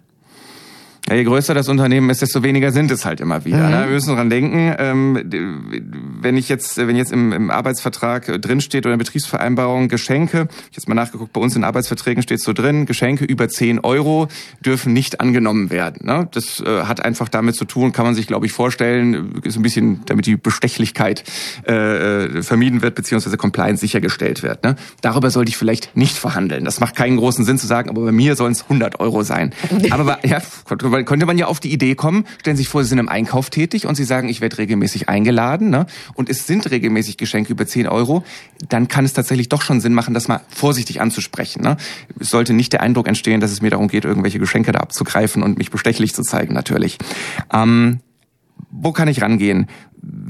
Ja, 1.08 1.14
je 1.14 1.24
größer 1.24 1.54
das 1.54 1.68
Unternehmen 1.68 2.10
ist, 2.10 2.22
desto 2.22 2.42
weniger 2.42 2.70
sind 2.72 2.90
es 2.90 3.04
halt 3.04 3.20
immer 3.20 3.44
wieder. 3.44 3.64
Mhm. 3.64 3.70
Ne? 3.70 3.84
Wir 3.86 3.94
müssen 3.94 4.14
dran 4.14 4.30
denken, 4.30 4.74
ähm, 4.78 6.20
wenn 6.20 6.36
ich 6.36 6.48
jetzt, 6.48 6.76
wenn 6.76 6.96
jetzt 6.96 7.12
im, 7.12 7.32
im 7.32 7.50
Arbeitsvertrag 7.50 8.40
drinsteht 8.42 8.84
oder 8.84 8.94
in 8.94 8.98
der 8.98 9.04
Betriebsvereinbarung 9.04 9.88
Geschenke, 9.88 10.48
ich 10.70 10.76
jetzt 10.76 10.88
mal 10.88 10.94
nachgeguckt, 10.94 11.32
bei 11.32 11.40
uns 11.40 11.56
in 11.56 11.64
Arbeitsverträgen 11.64 12.22
steht 12.22 12.40
so 12.40 12.52
drin, 12.52 12.86
Geschenke 12.86 13.24
über 13.24 13.48
10 13.48 13.80
Euro 13.80 14.28
dürfen 14.60 14.92
nicht 14.92 15.20
angenommen 15.20 15.70
werden. 15.70 16.06
Ne? 16.06 16.28
Das 16.32 16.60
äh, 16.60 16.82
hat 16.82 17.04
einfach 17.04 17.28
damit 17.28 17.56
zu 17.56 17.64
tun, 17.64 17.92
kann 17.92 18.04
man 18.04 18.14
sich, 18.14 18.26
glaube 18.26 18.46
ich, 18.46 18.52
vorstellen, 18.52 19.40
ist 19.44 19.56
ein 19.56 19.62
bisschen, 19.62 20.02
damit 20.06 20.26
die 20.26 20.36
Bestechlichkeit 20.36 21.24
äh, 21.66 21.72
äh, 22.24 22.42
vermieden 22.42 22.82
wird, 22.82 22.94
beziehungsweise 22.94 23.36
Compliance 23.36 23.80
sichergestellt 23.80 24.42
wird. 24.42 24.62
Ne? 24.64 24.76
Darüber 25.00 25.30
sollte 25.30 25.48
ich 25.48 25.56
vielleicht 25.56 25.96
nicht 25.96 26.16
verhandeln. 26.16 26.64
Das 26.64 26.80
macht 26.80 26.96
keinen 26.96 27.16
großen 27.16 27.44
Sinn 27.44 27.58
zu 27.58 27.66
sagen, 27.66 27.88
aber 27.88 28.02
bei 28.02 28.12
mir 28.12 28.36
sollen 28.36 28.52
es 28.52 28.62
100 28.62 29.00
Euro 29.00 29.22
sein. 29.22 29.52
Aber 29.90 30.18
ja, 30.26 30.40
könnte 31.04 31.26
man 31.26 31.38
ja 31.38 31.46
auf 31.46 31.60
die 31.60 31.72
Idee 31.72 31.94
kommen, 31.94 32.24
stellen 32.40 32.56
Sie 32.56 32.62
sich 32.62 32.68
vor, 32.68 32.82
Sie 32.82 32.88
sind 32.88 32.98
im 32.98 33.08
Einkauf 33.08 33.50
tätig 33.50 33.86
und 33.86 33.94
Sie 33.94 34.04
sagen, 34.04 34.28
ich 34.28 34.40
werde 34.40 34.58
regelmäßig 34.58 35.08
eingeladen 35.08 35.70
ne? 35.70 35.86
und 36.14 36.28
es 36.28 36.46
sind 36.46 36.70
regelmäßig 36.70 37.16
Geschenke 37.16 37.52
über 37.52 37.66
10 37.66 37.88
Euro, 37.88 38.24
dann 38.68 38.88
kann 38.88 39.04
es 39.04 39.12
tatsächlich 39.12 39.48
doch 39.48 39.62
schon 39.62 39.80
Sinn 39.80 39.94
machen, 39.94 40.14
das 40.14 40.28
mal 40.28 40.40
vorsichtig 40.48 41.00
anzusprechen. 41.00 41.62
Ne? 41.62 41.76
Es 42.18 42.28
sollte 42.28 42.52
nicht 42.52 42.72
der 42.72 42.82
Eindruck 42.82 43.08
entstehen, 43.08 43.40
dass 43.40 43.52
es 43.52 43.62
mir 43.62 43.70
darum 43.70 43.88
geht, 43.88 44.04
irgendwelche 44.04 44.38
Geschenke 44.38 44.72
da 44.72 44.80
abzugreifen 44.80 45.42
und 45.42 45.58
mich 45.58 45.70
bestechlich 45.70 46.14
zu 46.14 46.22
zeigen, 46.22 46.54
natürlich. 46.54 46.98
Ähm, 47.52 48.00
wo 48.70 48.92
kann 48.92 49.08
ich 49.08 49.22
rangehen? 49.22 49.68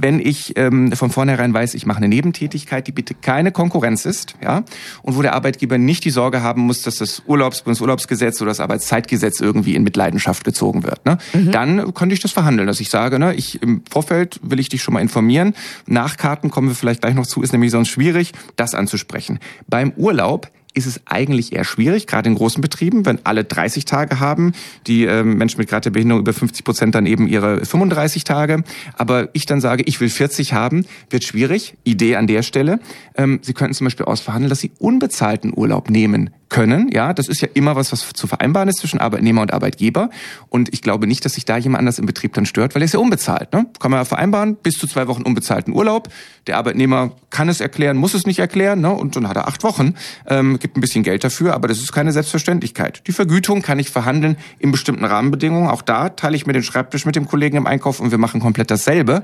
Wenn 0.00 0.20
ich 0.20 0.56
ähm, 0.56 0.92
von 0.92 1.10
vornherein 1.10 1.52
weiß, 1.52 1.74
ich 1.74 1.86
mache 1.86 1.98
eine 1.98 2.08
Nebentätigkeit, 2.08 2.86
die 2.86 2.92
bitte 2.92 3.14
keine 3.14 3.52
Konkurrenz 3.52 4.04
ist, 4.04 4.34
ja, 4.42 4.64
und 5.02 5.16
wo 5.16 5.22
der 5.22 5.34
Arbeitgeber 5.34 5.78
nicht 5.78 6.04
die 6.04 6.10
Sorge 6.10 6.42
haben 6.42 6.62
muss, 6.62 6.82
dass 6.82 6.96
das 6.96 7.22
Urlaubs 7.26 7.62
Bundesurlaubsgesetz 7.62 8.40
oder 8.40 8.50
das 8.50 8.60
Arbeitszeitgesetz 8.60 9.40
irgendwie 9.40 9.74
in 9.74 9.82
Mitleidenschaft 9.82 10.44
gezogen 10.44 10.84
wird, 10.84 11.04
ne? 11.04 11.18
Mhm. 11.32 11.52
Dann 11.52 11.94
könnte 11.94 12.14
ich 12.14 12.20
das 12.20 12.32
verhandeln, 12.32 12.66
dass 12.66 12.80
ich 12.80 12.90
sage, 12.90 13.18
ne, 13.18 13.34
ich 13.34 13.62
im 13.62 13.82
Vorfeld 13.90 14.40
will 14.42 14.60
ich 14.60 14.68
dich 14.68 14.82
schon 14.82 14.94
mal 14.94 15.00
informieren. 15.00 15.54
Nach 15.86 16.16
Karten 16.16 16.50
kommen 16.50 16.68
wir 16.68 16.74
vielleicht 16.74 17.02
gleich 17.02 17.14
noch 17.14 17.26
zu, 17.26 17.42
ist 17.42 17.52
nämlich 17.52 17.70
sonst 17.70 17.88
schwierig, 17.88 18.32
das 18.56 18.74
anzusprechen. 18.74 19.38
Beim 19.68 19.92
Urlaub 19.96 20.50
ist 20.78 20.86
es 20.86 21.00
eigentlich 21.04 21.52
eher 21.52 21.64
schwierig, 21.64 22.06
gerade 22.06 22.28
in 22.28 22.36
großen 22.36 22.60
Betrieben, 22.60 23.04
wenn 23.04 23.18
alle 23.24 23.44
30 23.44 23.84
Tage 23.84 24.20
haben, 24.20 24.52
die 24.86 25.04
äh, 25.04 25.22
Menschen 25.22 25.58
mit 25.58 25.68
gerade 25.68 25.82
der 25.82 25.90
Behinderung 25.90 26.22
über 26.22 26.32
50 26.32 26.64
Prozent 26.64 26.94
dann 26.94 27.06
eben 27.06 27.28
ihre 27.28 27.64
35 27.64 28.24
Tage. 28.24 28.62
Aber 28.96 29.28
ich 29.32 29.46
dann 29.46 29.60
sage, 29.60 29.82
ich 29.86 30.00
will 30.00 30.08
40 30.08 30.52
haben, 30.52 30.86
wird 31.10 31.24
schwierig. 31.24 31.76
Idee 31.84 32.16
an 32.16 32.26
der 32.26 32.42
Stelle. 32.42 32.80
Ähm, 33.16 33.40
Sie 33.42 33.52
könnten 33.52 33.74
zum 33.74 33.86
Beispiel 33.86 34.06
ausverhandeln, 34.06 34.48
dass 34.48 34.60
Sie 34.60 34.72
unbezahlten 34.78 35.52
Urlaub 35.54 35.90
nehmen 35.90 36.30
können. 36.48 36.90
Ja, 36.92 37.12
das 37.12 37.28
ist 37.28 37.40
ja 37.40 37.48
immer 37.54 37.76
was, 37.76 37.92
was 37.92 38.12
zu 38.12 38.26
vereinbaren 38.26 38.68
ist 38.68 38.78
zwischen 38.78 39.00
Arbeitnehmer 39.00 39.42
und 39.42 39.52
Arbeitgeber. 39.52 40.10
Und 40.48 40.72
ich 40.72 40.82
glaube 40.82 41.06
nicht, 41.06 41.24
dass 41.24 41.34
sich 41.34 41.44
da 41.44 41.56
jemand 41.56 41.80
anders 41.80 41.98
im 41.98 42.06
Betrieb 42.06 42.32
dann 42.34 42.46
stört, 42.46 42.74
weil 42.74 42.82
er 42.82 42.86
ist 42.86 42.94
ja 42.94 43.00
unbezahlt. 43.00 43.52
Ne? 43.52 43.66
Kann 43.78 43.90
man 43.90 44.00
ja 44.00 44.04
vereinbaren, 44.04 44.56
bis 44.56 44.74
zu 44.74 44.86
zwei 44.86 45.08
Wochen 45.08 45.22
unbezahlten 45.22 45.74
Urlaub. 45.74 46.08
Der 46.46 46.56
Arbeitnehmer 46.56 47.12
kann 47.30 47.48
es 47.48 47.60
erklären, 47.60 47.96
muss 47.96 48.14
es 48.14 48.26
nicht 48.26 48.38
erklären. 48.38 48.80
Ne? 48.80 48.90
Und 48.90 49.16
dann 49.16 49.28
hat 49.28 49.36
er 49.36 49.48
acht 49.48 49.62
Wochen, 49.62 49.94
ähm, 50.26 50.58
gibt 50.68 50.76
ein 50.76 50.80
bisschen 50.82 51.02
Geld 51.02 51.24
dafür, 51.24 51.54
aber 51.54 51.66
das 51.66 51.78
ist 51.78 51.92
keine 51.92 52.12
Selbstverständlichkeit. 52.12 53.02
Die 53.06 53.12
Vergütung 53.12 53.62
kann 53.62 53.78
ich 53.78 53.88
verhandeln 53.88 54.36
in 54.58 54.70
bestimmten 54.70 55.04
Rahmenbedingungen. 55.04 55.70
Auch 55.70 55.80
da 55.80 56.10
teile 56.10 56.36
ich 56.36 56.46
mir 56.46 56.52
den 56.52 56.62
Schreibtisch 56.62 57.06
mit 57.06 57.16
dem 57.16 57.26
Kollegen 57.26 57.56
im 57.56 57.66
Einkauf 57.66 58.00
und 58.00 58.10
wir 58.10 58.18
machen 58.18 58.40
komplett 58.40 58.70
dasselbe. 58.70 59.22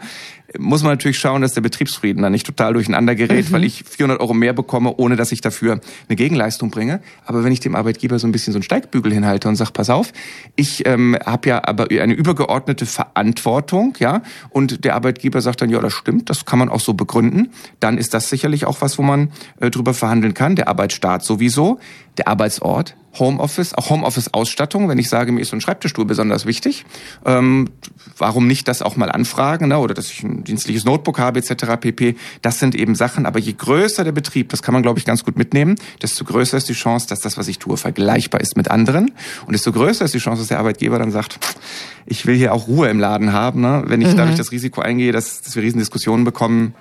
Muss 0.59 0.83
man 0.83 0.93
natürlich 0.93 1.19
schauen, 1.19 1.43
dass 1.43 1.53
der 1.55 1.61
Betriebsfrieden 1.61 2.23
dann 2.23 2.33
nicht 2.33 2.47
total 2.47 2.75
durcheinander 2.75 3.15
gerät, 3.15 3.49
mhm. 3.49 3.53
weil 3.53 3.65
ich 3.65 3.85
400 3.85 4.21
Euro 4.21 4.35
mehr 4.35 4.53
bekomme, 4.53 4.95
ohne 4.97 5.17
dass 5.17 5.33
ich 5.33 5.41
dafür 5.41 5.81
eine 6.09 6.17
Gegenleistung 6.17 6.71
bringe. 6.71 7.01
Aber 7.25 7.45
wenn 7.45 7.53
ich 7.53 7.61
dem 7.61 7.75
Arbeitgeber 7.75 8.19
so 8.19 8.27
ein 8.27 8.33
bisschen 8.33 8.53
so 8.53 8.59
einen 8.59 8.63
Steigbügel 8.63 9.13
hinhalte 9.13 9.49
und 9.49 9.57
sage, 9.57 9.73
pass 9.73 9.91
auf, 9.91 10.13
ich 10.57 10.87
ähm, 10.87 11.17
habe 11.25 11.49
ja 11.49 11.65
aber 11.65 11.89
eine 11.91 12.15
übergeordnete 12.15 12.87
Verantwortung, 12.87 13.95
ja, 13.99 14.23
und 14.51 14.85
der 14.85 14.95
Arbeitgeber 14.95 15.41
sagt 15.41 15.63
dann, 15.63 15.71
ja, 15.71 15.81
das 15.81 15.93
stimmt, 15.93 16.31
das 16.31 16.45
kann 16.45 16.59
man 16.59 16.69
auch 16.69 16.81
so 16.81 16.95
begründen, 16.95 17.51
dann 17.81 17.99
ist 17.99 18.15
das 18.15 18.29
sicherlich 18.29 18.67
auch 18.67 18.81
was, 18.81 18.99
wo 18.99 19.03
man 19.03 19.31
äh, 19.61 19.71
drüber 19.71 19.95
verhandeln 19.95 20.35
kann. 20.35 20.57
Der 20.57 20.69
Arbeitsstaat 20.69 21.25
sowieso. 21.25 21.79
Der 22.19 22.29
Arbeitsort, 22.29 22.97
Homeoffice, 23.19 23.75
auch 23.75 23.91
Homeoffice-Ausstattung, 23.91 24.89
wenn 24.89 24.99
ich 24.99 25.09
sage, 25.09 25.31
mir 25.33 25.41
ist 25.41 25.51
so 25.51 25.57
ein 25.57 25.61
Schreibtischstuhl 25.61 26.05
besonders 26.05 26.47
wichtig, 26.47 26.85
ähm, 27.25 27.71
warum 28.19 28.47
nicht 28.47 28.67
das 28.67 28.83
auch 28.83 28.97
mal 28.97 29.11
anfragen, 29.11 29.69
ne? 29.69 29.79
oder 29.79 29.95
dass 29.95 30.11
ich 30.11 30.23
ein 30.23 30.45
dienstliches 30.45 30.85
Notebook 30.85 31.19
habe 31.19 31.39
etc. 31.39 31.77
pp. 31.81 32.17
Das 32.43 32.59
sind 32.59 32.75
eben 32.75 32.95
Sachen, 32.95 33.27
aber 33.27 33.39
je 33.39 33.53
größer 33.53 34.05
der 34.05 34.13
Betrieb, 34.13 34.49
das 34.49 34.63
kann 34.63 34.75
man 34.75 34.83
glaube 34.83 34.99
ich 34.99 35.05
ganz 35.05 35.25
gut 35.25 35.37
mitnehmen, 35.37 35.77
desto 36.03 36.25
größer 36.25 36.57
ist 36.57 36.69
die 36.69 36.75
Chance, 36.75 37.07
dass 37.09 37.21
das, 37.21 37.37
was 37.37 37.49
ich 37.49 37.59
tue, 37.59 37.77
vergleichbar 37.77 38.41
ist 38.41 38.57
mit 38.57 38.71
anderen 38.71 39.13
und 39.47 39.53
desto 39.53 39.73
größer 39.73 40.05
ist 40.05 40.15
die 40.15 40.19
Chance, 40.19 40.43
dass 40.43 40.49
der 40.49 40.59
Arbeitgeber 40.59 40.99
dann 40.99 41.13
sagt, 41.13 41.39
ich 42.07 42.27
will 42.27 42.37
hier 42.37 42.53
auch 42.53 42.67
Ruhe 42.67 42.89
im 42.89 42.99
Laden 42.99 43.33
haben, 43.33 43.61
ne? 43.61 43.85
wenn 43.87 44.01
ich 44.01 44.13
mhm. 44.13 44.17
dadurch 44.17 44.37
das 44.37 44.51
Risiko 44.51 44.81
eingehe, 44.81 45.13
dass, 45.13 45.43
dass 45.43 45.55
wir 45.55 45.63
Riesendiskussionen 45.63 46.25
bekommen. 46.25 46.75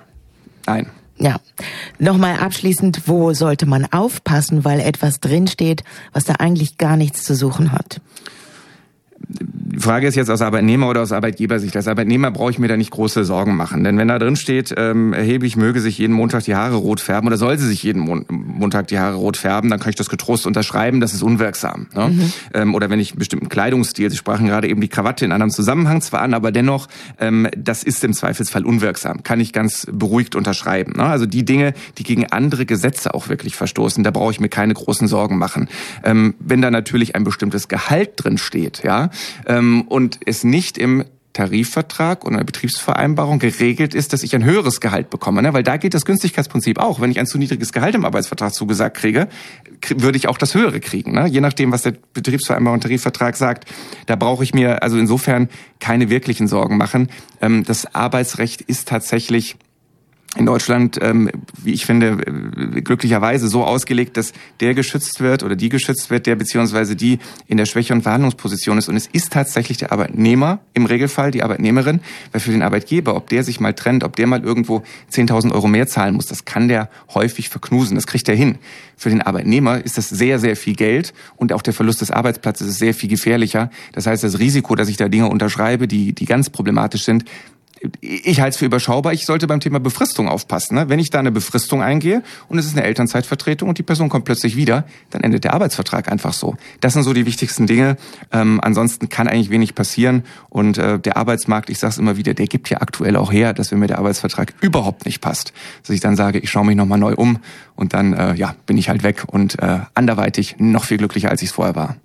Nein. 0.66 0.90
Ja. 1.18 1.36
Nochmal 1.98 2.38
abschließend, 2.38 3.02
wo 3.06 3.32
sollte 3.32 3.66
man 3.66 3.86
aufpassen, 3.92 4.64
weil 4.64 4.80
etwas 4.80 5.20
drinsteht, 5.20 5.84
was 6.12 6.24
da 6.24 6.34
eigentlich 6.34 6.76
gar 6.76 6.96
nichts 6.96 7.22
zu 7.22 7.34
suchen 7.34 7.72
hat? 7.72 8.00
Die 9.74 9.80
Frage 9.80 10.06
ist 10.06 10.14
jetzt 10.14 10.30
aus 10.30 10.40
Arbeitnehmer 10.40 10.88
oder 10.88 11.02
aus 11.02 11.10
Arbeitgebersicht. 11.10 11.74
Als 11.74 11.88
Arbeitnehmer 11.88 12.30
brauche 12.30 12.52
ich 12.52 12.60
mir 12.60 12.68
da 12.68 12.76
nicht 12.76 12.92
große 12.92 13.24
Sorgen 13.24 13.56
machen. 13.56 13.82
Denn 13.82 13.98
wenn 13.98 14.06
da 14.06 14.20
drin 14.20 14.36
steht, 14.36 14.72
ähm, 14.76 15.12
erheblich 15.12 15.56
möge 15.56 15.80
sich 15.80 15.98
jeden 15.98 16.12
Montag 16.12 16.44
die 16.44 16.54
Haare 16.54 16.76
rot 16.76 17.00
färben 17.00 17.26
oder 17.26 17.36
soll 17.36 17.58
sie 17.58 17.66
sich 17.66 17.82
jeden 17.82 18.00
Mon 18.00 18.24
Montag 18.28 18.86
die 18.86 19.00
Haare 19.00 19.16
rot 19.16 19.36
färben, 19.36 19.70
dann 19.70 19.80
kann 19.80 19.90
ich 19.90 19.96
das 19.96 20.08
getrost 20.08 20.46
unterschreiben, 20.46 21.00
das 21.00 21.12
ist 21.12 21.24
unwirksam. 21.24 21.88
Ne? 21.92 22.08
Mhm. 22.08 22.32
Ähm, 22.54 22.74
oder 22.76 22.88
wenn 22.88 23.00
ich 23.00 23.12
einen 23.12 23.18
bestimmten 23.18 23.48
Kleidungsstil, 23.48 24.10
Sie 24.10 24.16
sprachen 24.16 24.46
gerade 24.46 24.68
eben 24.68 24.80
die 24.80 24.86
Krawatte 24.86 25.24
in 25.24 25.32
einem 25.32 25.50
Zusammenhang 25.50 26.00
zwar 26.02 26.22
an, 26.22 26.34
aber 26.34 26.52
dennoch, 26.52 26.86
ähm, 27.18 27.48
das 27.56 27.82
ist 27.82 28.04
im 28.04 28.12
Zweifelsfall 28.12 28.64
unwirksam. 28.64 29.24
Kann 29.24 29.40
ich 29.40 29.52
ganz 29.52 29.88
beruhigt 29.90 30.36
unterschreiben. 30.36 30.92
Ne? 30.96 31.04
Also 31.04 31.26
die 31.26 31.44
Dinge, 31.44 31.74
die 31.98 32.04
gegen 32.04 32.26
andere 32.26 32.64
Gesetze 32.64 33.12
auch 33.12 33.28
wirklich 33.28 33.56
verstoßen, 33.56 34.04
da 34.04 34.12
brauche 34.12 34.30
ich 34.30 34.38
mir 34.38 34.48
keine 34.48 34.74
großen 34.74 35.08
Sorgen 35.08 35.36
machen. 35.36 35.68
Ähm, 36.04 36.34
wenn 36.38 36.62
da 36.62 36.70
natürlich 36.70 37.16
ein 37.16 37.24
bestimmtes 37.24 37.66
Gehalt 37.66 38.12
drin 38.16 38.38
steht, 38.38 38.84
ja, 38.84 39.10
ähm, 39.46 39.63
und 39.88 40.20
es 40.26 40.44
nicht 40.44 40.78
im 40.78 41.04
Tarifvertrag 41.34 42.24
oder 42.24 42.42
Betriebsvereinbarung 42.44 43.40
geregelt 43.40 43.92
ist, 43.92 44.12
dass 44.12 44.22
ich 44.22 44.34
ein 44.34 44.44
höheres 44.44 44.80
Gehalt 44.80 45.10
bekomme. 45.10 45.42
Ne? 45.42 45.52
Weil 45.52 45.64
da 45.64 45.76
geht 45.76 45.92
das 45.92 46.04
Günstigkeitsprinzip 46.04 46.78
auch. 46.78 47.00
Wenn 47.00 47.10
ich 47.10 47.18
ein 47.18 47.26
zu 47.26 47.38
niedriges 47.38 47.72
Gehalt 47.72 47.94
im 47.96 48.04
Arbeitsvertrag 48.04 48.54
zugesagt 48.54 48.96
kriege, 48.96 49.28
würde 49.96 50.16
ich 50.16 50.28
auch 50.28 50.38
das 50.38 50.54
höhere 50.54 50.78
kriegen. 50.78 51.12
Ne? 51.12 51.26
Je 51.26 51.40
nachdem, 51.40 51.72
was 51.72 51.82
der 51.82 51.94
Betriebsvereinbarung 52.14 52.76
und 52.76 52.82
Tarifvertrag 52.82 53.36
sagt. 53.36 53.68
Da 54.06 54.14
brauche 54.14 54.44
ich 54.44 54.54
mir 54.54 54.82
also 54.84 54.96
insofern 54.96 55.48
keine 55.80 56.08
wirklichen 56.08 56.46
Sorgen 56.46 56.76
machen. 56.76 57.08
Ähm, 57.42 57.64
das 57.64 57.94
Arbeitsrecht 57.94 58.60
ist 58.62 58.88
tatsächlich 58.88 59.56
in 60.36 60.46
Deutschland, 60.46 60.98
ähm, 61.00 61.30
wie 61.62 61.72
ich 61.72 61.86
finde, 61.86 62.18
äh, 62.76 62.80
glücklicherweise 62.80 63.48
so 63.48 63.64
ausgelegt, 63.64 64.16
dass 64.16 64.32
der 64.60 64.74
geschützt 64.74 65.20
wird 65.20 65.42
oder 65.42 65.56
die 65.56 65.68
geschützt 65.68 66.10
wird, 66.10 66.26
der 66.26 66.36
beziehungsweise 66.36 66.96
die 66.96 67.18
in 67.46 67.56
der 67.56 67.66
schwächeren 67.66 68.02
Verhandlungsposition 68.02 68.78
ist. 68.78 68.88
Und 68.88 68.96
es 68.96 69.06
ist 69.06 69.32
tatsächlich 69.32 69.78
der 69.78 69.92
Arbeitnehmer, 69.92 70.60
im 70.72 70.86
Regelfall 70.86 71.30
die 71.30 71.42
Arbeitnehmerin, 71.42 72.00
weil 72.32 72.40
für 72.40 72.50
den 72.50 72.62
Arbeitgeber, 72.62 73.14
ob 73.14 73.28
der 73.28 73.44
sich 73.44 73.60
mal 73.60 73.74
trennt, 73.74 74.02
ob 74.02 74.16
der 74.16 74.26
mal 74.26 74.42
irgendwo 74.42 74.82
10.000 75.12 75.52
Euro 75.52 75.68
mehr 75.68 75.86
zahlen 75.86 76.14
muss, 76.14 76.26
das 76.26 76.44
kann 76.44 76.68
der 76.68 76.88
häufig 77.14 77.48
verknusen. 77.48 77.94
Das 77.94 78.06
kriegt 78.06 78.28
er 78.28 78.34
hin. 78.34 78.58
Für 78.96 79.10
den 79.10 79.22
Arbeitnehmer 79.22 79.84
ist 79.84 79.98
das 79.98 80.08
sehr, 80.08 80.38
sehr 80.38 80.56
viel 80.56 80.74
Geld 80.74 81.14
und 81.36 81.52
auch 81.52 81.62
der 81.62 81.74
Verlust 81.74 82.00
des 82.00 82.10
Arbeitsplatzes 82.10 82.68
ist 82.68 82.78
sehr 82.78 82.94
viel 82.94 83.08
gefährlicher. 83.08 83.70
Das 83.92 84.06
heißt, 84.06 84.22
das 84.24 84.38
Risiko, 84.38 84.74
dass 84.74 84.88
ich 84.88 84.96
da 84.96 85.08
Dinge 85.08 85.28
unterschreibe, 85.28 85.88
die, 85.88 86.12
die 86.12 86.26
ganz 86.26 86.50
problematisch 86.50 87.04
sind, 87.04 87.24
ich 88.00 88.40
halte 88.40 88.50
es 88.50 88.56
für 88.56 88.66
überschaubar. 88.66 89.12
Ich 89.12 89.26
sollte 89.26 89.46
beim 89.46 89.60
Thema 89.60 89.80
Befristung 89.80 90.28
aufpassen. 90.28 90.76
Ne? 90.76 90.88
Wenn 90.88 90.98
ich 90.98 91.10
da 91.10 91.18
eine 91.18 91.32
Befristung 91.32 91.82
eingehe 91.82 92.22
und 92.48 92.58
es 92.58 92.66
ist 92.66 92.76
eine 92.76 92.84
Elternzeitvertretung 92.86 93.68
und 93.68 93.78
die 93.78 93.82
Person 93.82 94.08
kommt 94.08 94.24
plötzlich 94.24 94.56
wieder, 94.56 94.84
dann 95.10 95.22
endet 95.22 95.44
der 95.44 95.54
Arbeitsvertrag 95.54 96.10
einfach 96.10 96.32
so. 96.32 96.56
Das 96.80 96.92
sind 96.92 97.02
so 97.02 97.12
die 97.12 97.26
wichtigsten 97.26 97.66
Dinge. 97.66 97.96
Ähm, 98.32 98.60
ansonsten 98.62 99.08
kann 99.08 99.28
eigentlich 99.28 99.50
wenig 99.50 99.74
passieren. 99.74 100.24
Und 100.48 100.78
äh, 100.78 100.98
der 100.98 101.16
Arbeitsmarkt, 101.16 101.70
ich 101.70 101.78
sage 101.78 101.92
es 101.92 101.98
immer 101.98 102.16
wieder, 102.16 102.34
der 102.34 102.46
gibt 102.46 102.70
ja 102.70 102.80
aktuell 102.80 103.16
auch 103.16 103.32
her, 103.32 103.52
dass 103.52 103.70
wenn 103.70 103.78
mir 103.78 103.86
der 103.86 103.98
Arbeitsvertrag 103.98 104.54
überhaupt 104.60 105.06
nicht 105.06 105.20
passt, 105.20 105.52
dass 105.82 105.94
ich 105.94 106.00
dann 106.00 106.16
sage, 106.16 106.38
ich 106.38 106.50
schaue 106.50 106.66
mich 106.66 106.76
nochmal 106.76 106.98
neu 106.98 107.14
um 107.14 107.38
und 107.76 107.94
dann 107.94 108.12
äh, 108.12 108.34
ja, 108.34 108.54
bin 108.66 108.78
ich 108.78 108.88
halt 108.88 109.02
weg 109.02 109.24
und 109.26 109.60
äh, 109.60 109.80
anderweitig 109.94 110.56
noch 110.58 110.84
viel 110.84 110.98
glücklicher, 110.98 111.30
als 111.30 111.42
ich 111.42 111.48
es 111.48 111.54
vorher 111.54 111.74
war. 111.74 111.96